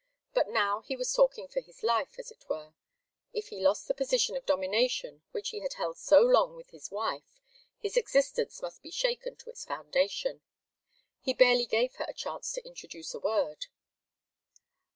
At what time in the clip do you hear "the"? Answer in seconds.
3.87-3.93